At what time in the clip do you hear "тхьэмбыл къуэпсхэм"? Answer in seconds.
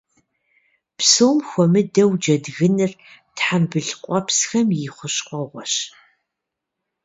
3.35-4.67